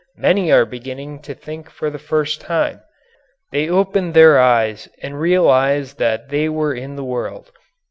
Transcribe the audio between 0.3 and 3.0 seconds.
are beginning to think for the first time.